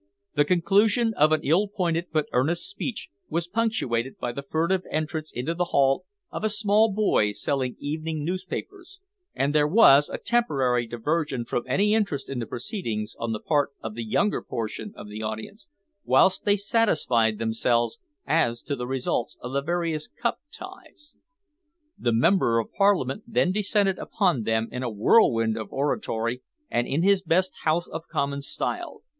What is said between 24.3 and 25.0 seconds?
them in a